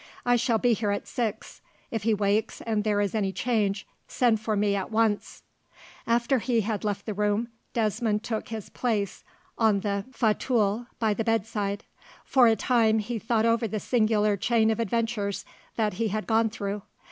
[0.25, 1.61] I shall be here at six.
[1.91, 5.43] If he wakes, and there is any change, send for me at once."
[6.07, 9.23] After he had left the room, Desmond took his place
[9.59, 11.83] on the fauteuil by the bedside.
[12.25, 15.45] For a time, he thought over the singular chain of adventures
[15.75, 16.81] that he had gone through.